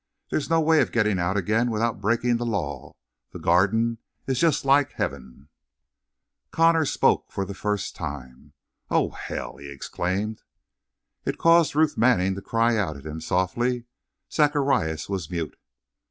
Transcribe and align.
There's 0.31 0.49
no 0.49 0.59
way 0.59 0.81
of 0.81 0.91
getting 0.91 1.19
out 1.19 1.37
again 1.37 1.69
without 1.69 2.01
breaking 2.01 2.37
the 2.37 2.43
law. 2.47 2.93
The 3.33 3.39
Garden 3.39 3.99
is 4.25 4.39
just 4.39 4.65
like 4.65 4.93
heaven!" 4.93 5.47
Connor 6.49 6.85
spoke 6.85 7.31
for 7.31 7.45
the 7.45 7.53
first 7.53 7.95
time. 7.95 8.53
"Or 8.89 9.15
hell!" 9.15 9.57
he 9.57 9.69
exclaimed. 9.69 10.41
It 11.23 11.37
caused 11.37 11.75
Ruth 11.75 11.99
Manning 11.99 12.33
to 12.33 12.41
cry 12.41 12.77
out 12.77 12.97
at 12.97 13.05
him 13.05 13.21
softly; 13.21 13.85
Zacharias 14.31 15.07
was 15.07 15.29
mute. 15.29 15.55